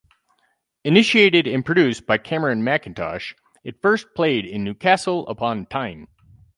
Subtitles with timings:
[0.83, 6.07] Initiated and produced by Cameron Mackintosh, it first played in Newcastle upon Tyne.